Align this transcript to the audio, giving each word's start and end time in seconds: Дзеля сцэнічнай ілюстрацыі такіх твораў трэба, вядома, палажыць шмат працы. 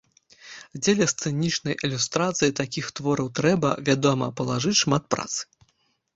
Дзеля 0.83 1.05
сцэнічнай 1.11 1.75
ілюстрацыі 1.87 2.55
такіх 2.61 2.89
твораў 3.01 3.27
трэба, 3.41 3.69
вядома, 3.93 4.33
палажыць 4.43 4.77
шмат 4.83 5.03
працы. 5.17 5.41